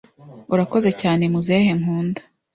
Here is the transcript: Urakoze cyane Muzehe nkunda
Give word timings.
Urakoze 0.53 0.89
cyane 1.01 1.23
Muzehe 1.33 1.71
nkunda 1.79 2.21